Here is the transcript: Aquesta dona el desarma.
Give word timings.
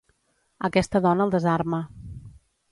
Aquesta 0.69 1.01
dona 1.07 1.27
el 1.29 1.35
desarma. 1.37 1.85